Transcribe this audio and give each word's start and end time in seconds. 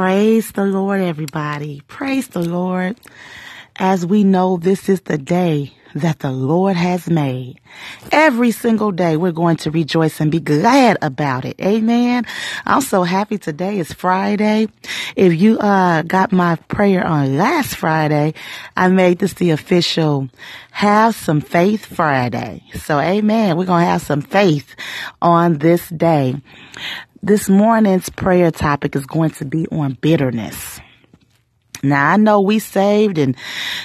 Praise 0.00 0.52
the 0.52 0.64
Lord, 0.64 1.02
everybody. 1.02 1.82
Praise 1.86 2.28
the 2.28 2.40
Lord. 2.40 2.98
As 3.76 4.06
we 4.06 4.24
know, 4.24 4.56
this 4.56 4.88
is 4.88 5.02
the 5.02 5.18
day 5.18 5.74
that 5.94 6.20
the 6.20 6.32
Lord 6.32 6.74
has 6.74 7.06
made. 7.10 7.60
Every 8.10 8.50
single 8.50 8.92
day, 8.92 9.18
we're 9.18 9.32
going 9.32 9.58
to 9.58 9.70
rejoice 9.70 10.18
and 10.18 10.32
be 10.32 10.40
glad 10.40 10.96
about 11.02 11.44
it. 11.44 11.60
Amen. 11.60 12.24
I'm 12.64 12.80
so 12.80 13.02
happy 13.02 13.36
today 13.36 13.78
is 13.78 13.92
Friday. 13.92 14.68
If 15.16 15.38
you, 15.38 15.58
uh, 15.58 16.00
got 16.00 16.32
my 16.32 16.56
prayer 16.56 17.06
on 17.06 17.36
last 17.36 17.76
Friday, 17.76 18.32
I 18.78 18.88
made 18.88 19.18
this 19.18 19.34
the 19.34 19.50
official 19.50 20.30
have 20.70 21.14
some 21.14 21.42
faith 21.42 21.84
Friday. 21.84 22.64
So 22.74 22.98
amen. 22.98 23.58
We're 23.58 23.66
going 23.66 23.84
to 23.84 23.90
have 23.90 24.00
some 24.00 24.22
faith 24.22 24.74
on 25.20 25.58
this 25.58 25.86
day. 25.90 26.36
This 27.22 27.50
morning's 27.50 28.08
prayer 28.08 28.50
topic 28.50 28.96
is 28.96 29.04
going 29.04 29.30
to 29.32 29.44
be 29.44 29.66
on 29.66 29.92
bitterness. 29.92 30.80
Now 31.82 32.12
I 32.12 32.16
know 32.16 32.40
we 32.40 32.58
saved 32.58 33.18
and 33.18 33.36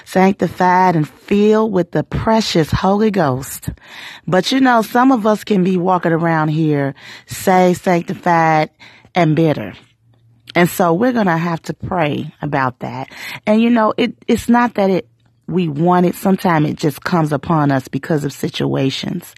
sanctified 0.05 0.96
and 0.96 1.08
filled 1.08 1.74
with 1.74 1.91
the 1.91 2.05
precious 2.05 2.72
Holy 2.72 3.12
Ghost. 3.12 3.70
But 4.26 4.54
you 4.54 4.62
know, 4.62 4.82
some 4.82 5.12
of 5.12 5.27
us 5.27 5.44
can 5.44 5.66
be 5.66 5.76
walking 5.76 6.13
around 6.13 6.48
here 6.48 6.96
saved, 7.26 7.82
sanctified, 7.82 8.70
and 9.13 9.36
bitter. 9.36 9.74
And 10.55 10.70
so 10.70 10.94
we're 10.94 11.12
going 11.12 11.26
to 11.26 11.38
have 11.38 11.62
to 11.63 11.74
pray 11.74 12.34
about 12.41 12.80
that. 12.80 13.12
And 13.46 13.62
you 13.62 13.70
know, 13.70 13.94
it, 13.98 14.16
it's 14.27 14.48
not 14.48 14.76
that 14.76 14.90
it 14.90 15.10
we 15.48 15.67
want 15.67 16.05
it. 16.05 16.16
Sometimes 16.16 16.70
it 16.70 16.77
just 16.77 17.04
comes 17.04 17.31
upon 17.31 17.72
us 17.72 17.88
because 17.88 18.23
of 18.23 18.34
situations. 18.34 19.35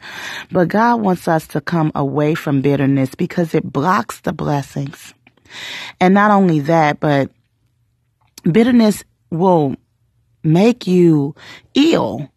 But 0.51 0.69
God 0.69 1.01
wants 1.01 1.27
us 1.27 1.47
to 1.47 1.61
come 1.61 1.91
away 1.95 2.35
from 2.35 2.61
bitterness 2.61 3.15
because 3.15 3.53
it 3.53 3.71
blocks 3.71 4.21
the 4.21 4.33
blessings. 4.33 5.13
And 5.99 6.13
not 6.13 6.31
only 6.31 6.61
that, 6.61 6.99
but 6.99 7.29
bitterness 8.49 9.03
will 9.29 9.75
make 10.43 10.87
you 10.87 11.35
ill. 11.73 12.29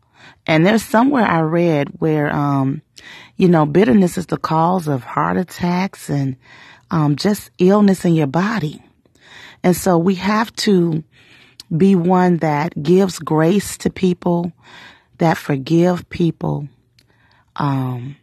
And 0.46 0.66
there's 0.66 0.82
somewhere 0.82 1.24
I 1.24 1.40
read 1.40 1.88
where, 1.98 2.34
um, 2.34 2.82
you 3.36 3.48
know, 3.48 3.66
bitterness 3.66 4.18
is 4.18 4.27
the 4.27 4.36
cause 4.36 4.88
of 4.88 5.05
heart 5.05 5.36
attacks 5.36 6.10
and, 6.10 6.36
um, 6.90 7.16
just 7.16 7.50
illness 7.58 8.05
in 8.05 8.14
your 8.14 8.27
body. 8.27 8.82
And 9.62 9.77
so 9.77 9.98
we 9.98 10.16
have 10.16 10.55
to 10.56 11.05
be 11.76 11.94
one 11.94 12.38
that 12.38 12.80
gives 12.82 13.18
grace 13.18 13.78
to 13.78 13.90
people, 13.90 14.52
that 15.18 15.36
forgive 15.36 16.08
people, 16.10 16.68
um, 17.56 18.16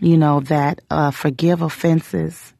you 0.00 0.16
know, 0.16 0.40
that 0.40 0.80
uh, 0.90 1.10
forgive 1.10 1.62
offenses 1.62 2.54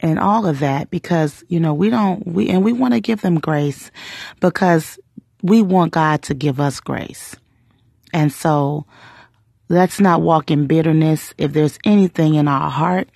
and 0.00 0.18
all 0.18 0.46
of 0.46 0.58
that 0.58 0.90
because, 0.90 1.44
you 1.48 1.60
know, 1.60 1.74
we 1.74 1.90
don't, 1.90 2.26
we, 2.26 2.48
and 2.50 2.64
we 2.64 2.72
want 2.72 2.94
to 2.94 3.00
give 3.00 3.20
them 3.20 3.38
grace 3.38 3.90
because 4.40 4.98
we 5.42 5.62
want 5.62 5.92
God 5.92 6.22
to 6.22 6.34
give 6.34 6.60
us 6.60 6.80
grace. 6.80 7.36
And 8.12 8.32
so 8.32 8.86
let's 9.68 10.00
not 10.00 10.22
walk 10.22 10.50
in 10.50 10.66
bitterness. 10.66 11.32
If 11.38 11.52
there's 11.52 11.78
anything 11.84 12.34
in 12.34 12.48
our 12.48 12.70
heart 12.70 13.08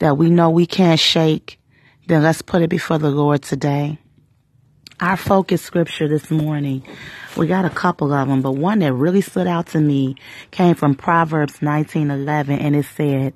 that 0.00 0.18
we 0.18 0.30
know 0.30 0.50
we 0.50 0.66
can't 0.66 1.00
shake, 1.00 1.60
then 2.08 2.22
let's 2.22 2.42
put 2.42 2.62
it 2.62 2.70
before 2.70 2.98
the 2.98 3.10
Lord 3.10 3.42
today. 3.42 3.98
Our 4.98 5.18
focus 5.18 5.60
scripture 5.60 6.08
this 6.08 6.30
morning, 6.30 6.82
we 7.36 7.46
got 7.46 7.66
a 7.66 7.70
couple 7.70 8.14
of 8.14 8.28
them, 8.28 8.40
but 8.40 8.52
one 8.52 8.78
that 8.78 8.94
really 8.94 9.20
stood 9.20 9.46
out 9.46 9.66
to 9.68 9.78
me 9.78 10.16
came 10.50 10.74
from 10.74 10.94
Proverbs 10.94 11.58
19:11 11.60 12.58
and 12.58 12.74
it 12.74 12.86
said, 12.86 13.34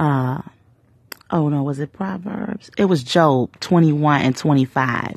uh, 0.00 0.42
oh 1.30 1.48
no, 1.48 1.62
was 1.62 1.78
it 1.78 1.92
Proverbs? 1.92 2.72
It 2.76 2.86
was 2.86 3.04
Job 3.04 3.60
21 3.60 4.22
and 4.22 4.36
25. 4.36 5.14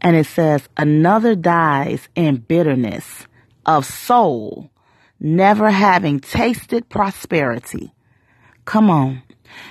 And 0.00 0.16
it 0.16 0.24
says, 0.24 0.66
another 0.78 1.34
dies 1.34 2.08
in 2.14 2.36
bitterness 2.36 3.26
of 3.66 3.84
soul, 3.84 4.70
never 5.20 5.70
having 5.70 6.20
tasted 6.20 6.88
prosperity. 6.88 7.92
Come 8.64 8.90
on. 8.90 9.22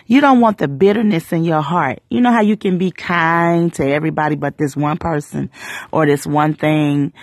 You 0.07 0.21
don't 0.21 0.41
want 0.41 0.57
the 0.57 0.67
bitterness 0.67 1.31
in 1.31 1.43
your 1.43 1.61
heart. 1.61 1.99
You 2.09 2.21
know 2.21 2.31
how 2.31 2.41
you 2.41 2.57
can 2.57 2.77
be 2.77 2.91
kind 2.91 3.73
to 3.75 3.87
everybody 3.87 4.35
but 4.35 4.57
this 4.57 4.75
one 4.75 4.97
person 4.97 5.49
or 5.91 6.05
this 6.05 6.25
one 6.25 6.53
thing, 6.53 7.13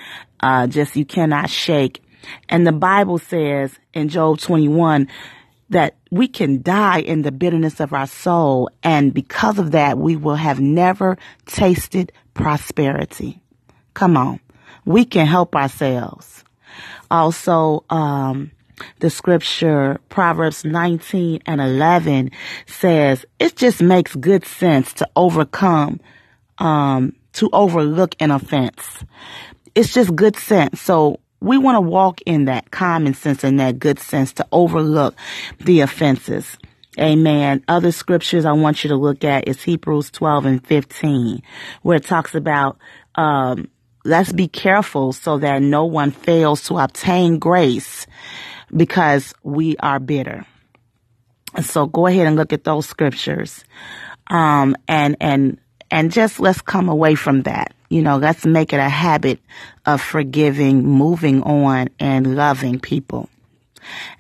uh, 0.41 0.67
just 0.67 0.97
you 0.97 1.05
cannot 1.05 1.51
shake. 1.51 2.03
And 2.49 2.67
the 2.67 2.73
Bible 2.73 3.19
says 3.19 3.79
in 3.93 4.09
Job 4.09 4.39
21 4.39 5.09
that 5.71 5.97
we 6.11 6.29
can 6.29 6.63
die 6.63 7.01
in 7.01 7.23
the 7.23 7.33
bitterness 7.33 7.81
of 7.81 7.93
our 7.93 8.07
soul. 8.07 8.71
And 8.83 9.13
because 9.13 9.59
of 9.59 9.73
that, 9.73 9.99
we 9.99 10.17
will 10.17 10.37
have 10.37 10.61
never 10.61 11.19
tasted 11.47 12.13
prosperity. 12.35 13.41
Come 13.95 14.17
on. 14.17 14.41
We 14.85 15.05
can 15.05 15.27
help 15.27 15.57
ourselves. 15.57 16.45
Also, 17.11 17.85
um, 17.91 18.53
the 19.01 19.11
scripture, 19.11 19.99
Proverbs 20.09 20.65
19 20.65 21.43
and 21.47 21.61
11 21.61 22.31
says, 22.67 23.25
it 23.39 23.57
just 23.57 23.83
makes 23.83 24.15
good 24.17 24.45
sense 24.45 24.93
to 24.95 25.09
overcome, 25.17 26.01
um, 26.59 27.15
to 27.35 27.49
overlook 27.53 28.15
an 28.21 28.31
offense. 28.31 29.05
It's 29.75 29.93
just 29.93 30.15
good 30.15 30.37
sense. 30.37 30.81
So 30.81 31.21
we 31.41 31.59
want 31.59 31.77
to 31.77 31.81
walk 31.81 32.21
in 32.23 32.47
that 32.47 32.71
common 32.71 33.15
sense 33.15 33.45
and 33.45 33.61
that 33.61 33.79
good 33.79 33.99
sense 33.99 34.33
to 34.35 34.47
overlook 34.53 35.15
the 35.61 35.81
offenses. 35.81 36.57
Amen. 36.99 37.63
Other 37.69 37.93
scriptures 37.93 38.47
I 38.47 38.53
want 38.53 38.83
you 38.83 38.89
to 38.89 38.97
look 38.97 39.23
at 39.23 39.47
is 39.47 39.63
Hebrews 39.63 40.11
12 40.11 40.47
and 40.47 40.67
15, 40.67 41.43
where 41.83 41.99
it 41.99 42.07
talks 42.07 42.35
about, 42.35 42.79
um, 43.17 43.69
let's 44.05 44.33
be 44.33 44.49
careful 44.49 45.13
so 45.13 45.37
that 45.39 45.61
no 45.61 45.85
one 45.85 46.11
fails 46.11 46.63
to 46.69 46.79
obtain 46.79 47.39
grace 47.39 48.07
because 48.75 49.35
we 49.43 49.77
are 49.79 49.99
bitter. 49.99 50.47
So 51.63 51.87
go 51.87 52.07
ahead 52.07 52.27
and 52.27 52.37
look 52.37 52.53
at 52.53 52.65
those 52.65 52.87
scriptures. 52.87 53.65
Um, 54.29 54.77
and, 54.89 55.17
and, 55.21 55.59
and 55.91 56.13
just 56.13 56.41
let's 56.41 56.61
come 56.61 56.89
away 56.89 57.15
from 57.15 57.43
that. 57.43 57.75
You 57.89 58.03
know, 58.03 58.17
let's 58.17 58.45
make 58.45 58.73
it 58.73 58.81
a 58.81 58.89
habit 58.89 59.39
of 59.85 60.03
forgiving, 60.03 60.85
moving 60.85 61.43
on 61.43 61.89
and 62.01 62.37
loving 62.37 62.81
people. 62.81 63.29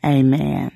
Amen. 0.04 0.70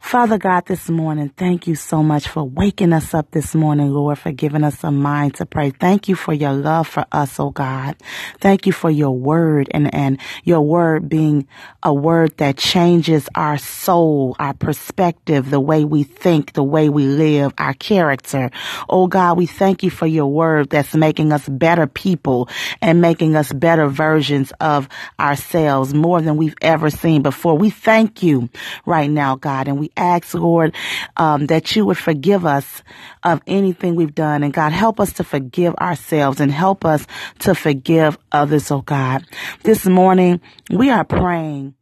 Father 0.00 0.38
God, 0.38 0.66
this 0.66 0.88
morning, 0.90 1.28
thank 1.36 1.68
you 1.68 1.76
so 1.76 2.02
much 2.02 2.26
for 2.26 2.42
waking 2.42 2.92
us 2.92 3.14
up 3.14 3.30
this 3.30 3.54
morning, 3.54 3.90
Lord, 3.90 4.18
for 4.18 4.32
giving 4.32 4.64
us 4.64 4.82
a 4.82 4.90
mind 4.90 5.36
to 5.36 5.46
pray. 5.46 5.70
Thank 5.70 6.08
you 6.08 6.16
for 6.16 6.32
your 6.32 6.52
love 6.52 6.88
for 6.88 7.04
us, 7.12 7.38
oh 7.38 7.50
God. 7.50 7.94
Thank 8.40 8.66
you 8.66 8.72
for 8.72 8.90
your 8.90 9.12
word 9.16 9.68
and, 9.70 9.94
and 9.94 10.18
your 10.42 10.62
word 10.62 11.08
being 11.08 11.46
a 11.84 11.94
word 11.94 12.36
that 12.38 12.56
changes 12.56 13.28
our 13.36 13.56
soul, 13.56 14.34
our 14.40 14.54
perspective, 14.54 15.48
the 15.48 15.60
way 15.60 15.84
we 15.84 16.02
think, 16.02 16.54
the 16.54 16.64
way 16.64 16.88
we 16.88 17.04
live, 17.04 17.52
our 17.58 17.74
character. 17.74 18.50
Oh 18.88 19.06
God, 19.06 19.38
we 19.38 19.46
thank 19.46 19.84
you 19.84 19.90
for 19.90 20.08
your 20.08 20.26
word 20.26 20.70
that's 20.70 20.94
making 20.94 21.32
us 21.32 21.48
better 21.48 21.86
people 21.86 22.48
and 22.82 23.00
making 23.00 23.36
us 23.36 23.52
better 23.52 23.86
versions 23.86 24.52
of 24.60 24.88
ourselves 25.20 25.94
more 25.94 26.20
than 26.20 26.36
we've 26.36 26.56
ever 26.62 26.90
seen 26.90 27.22
before. 27.22 27.56
We 27.56 27.70
thank 27.70 28.24
you 28.24 28.48
right 28.86 29.10
now, 29.10 29.36
God, 29.36 29.68
and 29.68 29.78
we 29.78 29.89
ask, 29.96 30.34
Lord, 30.34 30.74
um, 31.16 31.46
that 31.46 31.74
you 31.74 31.84
would 31.86 31.98
forgive 31.98 32.46
us 32.46 32.82
of 33.24 33.40
anything 33.46 33.94
we've 33.94 34.14
done. 34.14 34.42
And 34.42 34.52
God, 34.52 34.72
help 34.72 35.00
us 35.00 35.12
to 35.14 35.24
forgive 35.24 35.74
ourselves 35.76 36.40
and 36.40 36.50
help 36.50 36.84
us 36.84 37.06
to 37.40 37.54
forgive 37.54 38.18
others, 38.32 38.70
oh 38.70 38.82
God. 38.82 39.24
This 39.62 39.86
morning, 39.86 40.40
we 40.70 40.90
are 40.90 41.04
praying 41.04 41.74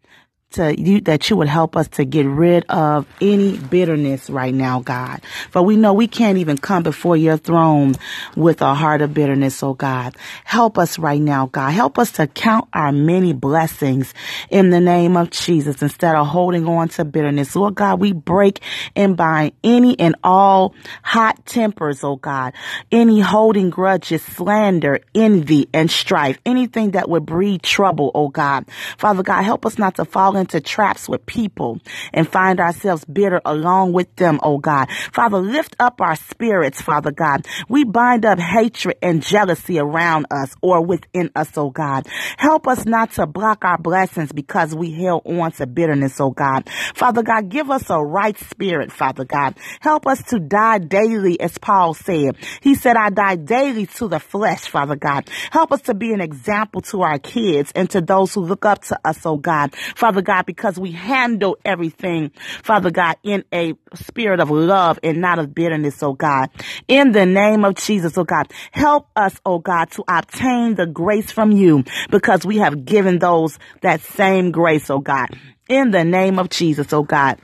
to 0.53 0.81
you 0.81 1.01
that 1.03 1.29
you 1.29 1.37
would 1.37 1.49
help 1.49 1.77
us 1.77 1.89
to 1.89 2.05
get 2.05 2.25
rid 2.25 2.65
of 2.71 3.07
any 3.21 3.59
bitterness 3.59 4.31
right 4.31 4.55
now, 4.55 4.81
God. 4.81 5.21
For 5.51 5.61
we 5.61 5.77
know 5.77 5.93
we 5.93 6.09
can't 6.09 6.39
even 6.39 6.57
come 6.57 6.83
before 6.83 7.17
your 7.17 7.37
throne 7.37 7.95
with 8.35 8.63
a 8.63 8.75
heart 8.75 9.03
of 9.03 9.13
bitterness, 9.13 9.63
oh 9.63 9.75
God. 9.75 10.17
Help 10.45 10.79
us 10.79 10.99
right 10.99 11.21
now, 11.21 11.47
God. 11.47 11.71
Help 11.71 11.99
us 11.99 12.13
to 12.13 12.27
count 12.27 12.69
our 12.73 12.93
many 12.93 13.35
blessings 13.35 14.15
in 14.49 14.71
the 14.71 14.81
name 14.81 15.17
of 15.19 15.31
Jesus 15.31 15.83
instead 15.83 16.17
of 16.17 16.27
holding 16.27 16.67
on 16.67 16.89
to 16.91 17.05
bitterness. 17.05 17.55
Lord 17.55 17.75
God, 17.75 18.01
we 18.01 18.13
break 18.13 18.61
and 18.97 19.17
bind 19.17 19.53
any 19.63 19.99
and 20.01 20.17
all 20.25 20.75
hot 21.03 21.45
tempers, 21.45 22.03
oh 22.03 22.17
God. 22.17 22.55
Any 22.91 23.21
holding 23.21 23.69
grudges, 23.69 24.23
slander, 24.23 25.01
envy, 25.15 25.69
and 25.75 25.91
strife. 25.91 26.39
Anything 26.47 26.93
that 26.93 27.11
would 27.11 27.27
breed 27.27 27.63
trouble, 27.63 28.11
oh 28.15 28.29
God. 28.29 28.65
Father 28.97 29.23
God, 29.23 29.43
help 29.43 29.67
us 29.67 29.77
not 29.77 29.97
to 29.97 30.07
fall 30.07 30.38
into 30.39 30.61
traps 30.61 31.09
with 31.09 31.27
people 31.27 31.81
and 32.15 32.27
find 32.27 32.61
ourselves 32.61 33.05
bitter 33.05 33.41
along 33.45 33.93
with 33.93 34.15
them, 34.17 34.41
oh 34.43 34.59
God. 34.59 34.91
Father, 35.13 35.39
lift 35.39 35.77
up 35.79 36.01
our 36.01 36.17
spirits, 36.17 36.81
Father 36.81 37.11
God. 37.11 37.47
We 37.69 37.85
bind 37.85 38.25
up 38.25 38.39
hatred 38.39 38.97
and 39.03 39.23
jealousy 39.23 39.79
around 39.79 40.27
us 40.31 40.55
or 40.63 40.85
within 40.85 41.31
us, 41.37 41.51
oh 41.57 41.71
God. 41.71 42.07
Help 42.39 42.67
us 42.67 42.87
not 42.87 43.13
to 43.13 43.27
block 43.27 43.65
our 43.65 43.79
blessings 43.79 44.33
because 44.33 44.75
we 44.75 44.93
held 44.93 45.23
on 45.27 45.53
to 45.53 45.67
bitterness, 45.67 46.21
oh 46.21 46.31
God. 46.31 46.69
Father 46.95 47.23
God, 47.23 47.49
give 47.49 47.71
us 47.71 47.91
a 47.91 48.03
right 48.03 48.39
spirit, 48.39 48.93
Father 48.93 49.25
God. 49.25 49.57
Help 49.81 50.07
us 50.07 50.23
to 50.25 50.39
die 50.39 50.79
daily, 50.79 51.41
as 51.41 51.59
Paul 51.59 51.95
said. 51.95 52.37
He 52.61 52.75
said, 52.75 52.97
I 52.97 53.11
die 53.11 53.37
daily 53.37 53.87
to 53.87 54.09
the 54.09 54.21
flesh, 54.21 54.69
Father 54.69 54.97
God. 54.97 55.29
Help 55.51 55.73
us 55.73 55.83
to 55.83 55.95
be 55.95 56.13
an 56.13 56.21
example 56.21 56.81
to 56.83 57.03
our 57.03 57.19
kids 57.19 57.73
and 57.75 57.91
to 57.91 58.01
those 58.01 58.35
who 58.35 58.41
look 58.41 58.65
up 58.65 58.83
to 58.85 58.99
us, 59.05 59.25
oh 59.27 59.37
God. 59.37 59.75
Father 59.97 60.23
God, 60.23 60.28
because 60.47 60.79
we 60.79 60.93
handle 60.93 61.57
everything, 61.65 62.31
Father 62.63 62.91
God, 62.91 63.17
in 63.23 63.45
a 63.53 63.75
spirit 63.95 64.41
of 64.41 64.51
love 64.51 64.99
and 65.03 65.21
not 65.21 65.39
of 65.39 65.55
bitterness, 65.55 66.03
oh 66.03 66.13
God. 66.13 66.51
In 66.87 67.13
the 67.13 67.27
name 67.27 67.65
of 67.65 67.75
Jesus, 67.75 68.17
oh 68.19 68.25
God, 68.25 68.53
help 68.71 69.09
us, 69.17 69.35
oh 69.45 69.59
God, 69.59 69.91
to 69.93 70.05
obtain 70.09 70.75
the 70.75 70.87
grace 70.87 71.33
from 71.33 71.53
you 71.53 71.85
because 72.11 72.45
we 72.45 72.59
have 72.59 72.85
given 72.85 73.19
those 73.19 73.59
that 73.83 74.01
same 74.01 74.51
grace, 74.51 74.91
oh 74.91 75.01
God. 75.01 75.29
In 75.69 75.91
the 75.91 76.05
name 76.05 76.39
of 76.39 76.51
Jesus, 76.51 76.93
oh 76.93 77.03
God. 77.03 77.39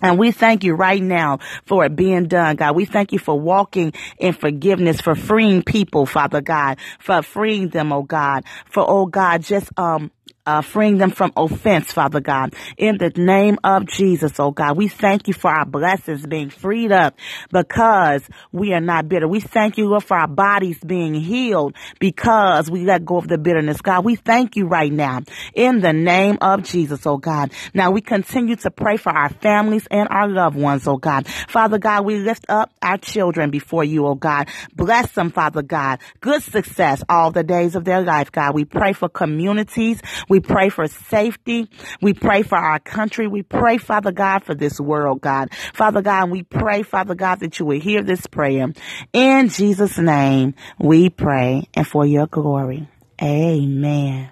And 0.00 0.18
we 0.18 0.30
thank 0.30 0.62
you 0.62 0.74
right 0.74 1.02
now 1.02 1.38
for 1.64 1.84
it 1.84 1.96
being 1.96 2.28
done, 2.28 2.56
God. 2.56 2.76
We 2.76 2.84
thank 2.84 3.12
you 3.12 3.18
for 3.18 3.38
walking 3.38 3.92
in 4.18 4.32
forgiveness, 4.32 5.00
for 5.00 5.14
freeing 5.14 5.62
people, 5.62 6.06
Father 6.06 6.40
God, 6.40 6.78
for 7.00 7.22
freeing 7.22 7.68
them, 7.68 7.92
oh 7.92 8.02
God, 8.02 8.44
for, 8.66 8.84
oh 8.88 9.06
God, 9.06 9.42
just, 9.42 9.70
um, 9.76 10.10
uh, 10.48 10.62
freeing 10.62 10.96
them 10.96 11.10
from 11.10 11.30
offense, 11.36 11.92
Father 11.92 12.20
God. 12.20 12.54
In 12.78 12.96
the 12.96 13.10
name 13.10 13.58
of 13.62 13.84
Jesus, 13.84 14.40
oh 14.40 14.50
God, 14.50 14.78
we 14.78 14.88
thank 14.88 15.28
you 15.28 15.34
for 15.34 15.50
our 15.50 15.66
blessings 15.66 16.26
being 16.26 16.48
freed 16.48 16.90
up 16.90 17.18
because 17.52 18.22
we 18.50 18.72
are 18.72 18.80
not 18.80 19.10
bitter. 19.10 19.28
We 19.28 19.40
thank 19.40 19.76
you, 19.76 19.88
Lord, 19.88 20.04
for 20.04 20.16
our 20.16 20.26
bodies 20.26 20.78
being 20.78 21.12
healed 21.12 21.76
because 21.98 22.70
we 22.70 22.84
let 22.84 23.04
go 23.04 23.18
of 23.18 23.28
the 23.28 23.36
bitterness. 23.36 23.82
God, 23.82 24.06
we 24.06 24.16
thank 24.16 24.56
you 24.56 24.66
right 24.66 24.90
now 24.90 25.20
in 25.52 25.80
the 25.80 25.92
name 25.92 26.38
of 26.40 26.62
Jesus, 26.62 27.04
oh 27.04 27.18
God. 27.18 27.52
Now 27.74 27.90
we 27.90 28.00
continue 28.00 28.56
to 28.56 28.70
pray 28.70 28.96
for 28.96 29.10
our 29.10 29.28
families 29.28 29.86
and 29.90 30.08
our 30.10 30.28
loved 30.28 30.56
ones, 30.56 30.88
oh 30.88 30.96
God. 30.96 31.28
Father 31.28 31.76
God, 31.76 32.06
we 32.06 32.16
lift 32.20 32.46
up 32.48 32.72
our 32.80 32.96
children 32.96 33.50
before 33.50 33.84
you, 33.84 34.06
oh 34.06 34.14
God. 34.14 34.48
Bless 34.74 35.12
them, 35.12 35.30
Father 35.30 35.60
God. 35.60 35.98
Good 36.22 36.42
success 36.42 37.04
all 37.06 37.32
the 37.32 37.44
days 37.44 37.76
of 37.76 37.84
their 37.84 38.00
life, 38.00 38.32
God. 38.32 38.54
We 38.54 38.64
pray 38.64 38.94
for 38.94 39.10
communities. 39.10 40.00
We 40.26 40.37
we 40.38 40.40
pray 40.40 40.68
for 40.68 40.86
safety. 40.86 41.68
We 42.00 42.14
pray 42.14 42.42
for 42.42 42.56
our 42.56 42.78
country. 42.78 43.26
We 43.26 43.42
pray, 43.42 43.76
Father 43.76 44.12
God, 44.12 44.44
for 44.44 44.54
this 44.54 44.78
world, 44.78 45.20
God. 45.20 45.52
Father 45.74 46.00
God, 46.00 46.30
we 46.30 46.44
pray, 46.44 46.84
Father 46.84 47.16
God, 47.16 47.40
that 47.40 47.58
you 47.58 47.66
will 47.66 47.80
hear 47.80 48.04
this 48.04 48.24
prayer. 48.28 48.68
In 49.12 49.48
Jesus' 49.48 49.98
name, 49.98 50.54
we 50.78 51.10
pray 51.10 51.68
and 51.74 51.84
for 51.84 52.06
your 52.06 52.28
glory. 52.28 52.86
Amen. 53.20 54.30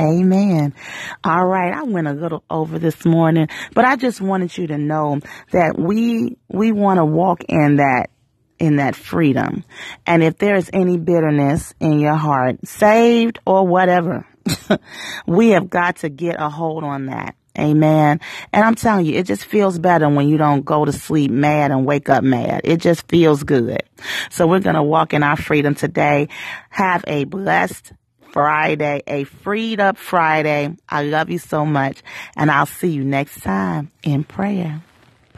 Amen. 0.00 0.74
All 1.22 1.44
right. 1.44 1.74
I 1.74 1.82
went 1.82 2.06
a 2.06 2.14
little 2.14 2.42
over 2.48 2.78
this 2.78 3.04
morning, 3.04 3.48
but 3.74 3.84
I 3.84 3.96
just 3.96 4.22
wanted 4.22 4.56
you 4.56 4.68
to 4.68 4.78
know 4.78 5.20
that 5.50 5.78
we, 5.78 6.38
we 6.48 6.72
want 6.72 6.96
to 6.96 7.04
walk 7.04 7.44
in 7.46 7.76
that 7.76 8.08
in 8.58 8.76
that 8.76 8.96
freedom. 8.96 9.64
And 10.06 10.22
if 10.22 10.38
there's 10.38 10.68
any 10.72 10.96
bitterness 10.96 11.74
in 11.78 12.00
your 12.00 12.16
heart, 12.16 12.66
saved 12.66 13.38
or 13.46 13.64
whatever, 13.66 14.26
we 15.26 15.50
have 15.50 15.70
got 15.70 15.96
to 15.98 16.08
get 16.08 16.36
a 16.38 16.48
hold 16.48 16.84
on 16.84 17.06
that. 17.06 17.34
Amen. 17.58 18.20
And 18.52 18.64
I'm 18.64 18.76
telling 18.76 19.06
you, 19.06 19.16
it 19.16 19.26
just 19.26 19.44
feels 19.44 19.78
better 19.78 20.08
when 20.08 20.28
you 20.28 20.36
don't 20.36 20.64
go 20.64 20.84
to 20.84 20.92
sleep 20.92 21.30
mad 21.30 21.72
and 21.72 21.84
wake 21.84 22.08
up 22.08 22.22
mad. 22.22 22.60
It 22.64 22.76
just 22.76 23.08
feels 23.08 23.42
good. 23.42 23.82
So 24.30 24.46
we're 24.46 24.60
going 24.60 24.76
to 24.76 24.82
walk 24.82 25.12
in 25.12 25.24
our 25.24 25.36
freedom 25.36 25.74
today. 25.74 26.28
Have 26.70 27.04
a 27.08 27.24
blessed 27.24 27.92
Friday, 28.30 29.02
a 29.06 29.24
freed 29.24 29.80
up 29.80 29.96
Friday. 29.96 30.76
I 30.88 31.02
love 31.02 31.30
you 31.30 31.38
so 31.38 31.66
much. 31.66 32.02
And 32.36 32.50
I'll 32.50 32.66
see 32.66 32.90
you 32.90 33.02
next 33.02 33.40
time 33.42 33.90
in 34.04 34.22
prayer. 34.22 34.80